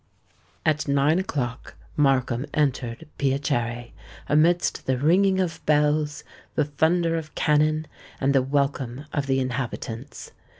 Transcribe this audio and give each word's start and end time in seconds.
At 0.65 0.87
nine 0.87 1.19
o'clock 1.19 1.75
Markham 1.95 2.47
entered 2.55 3.07
Piacere, 3.19 3.91
amidst 4.27 4.87
the 4.87 4.97
ringing 4.97 5.39
of 5.39 5.63
bells, 5.67 6.23
the 6.55 6.65
thunder 6.65 7.15
of 7.17 7.35
cannon, 7.35 7.85
and 8.19 8.33
the 8.33 8.41
welcome 8.41 9.05
of 9.13 9.27
the 9.27 9.39
inhabitants. 9.39 10.31